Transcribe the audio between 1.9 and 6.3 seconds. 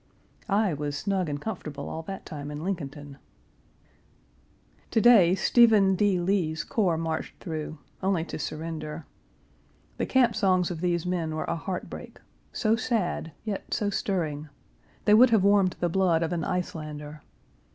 that time in Lincolnton......................................... To day Stephen D.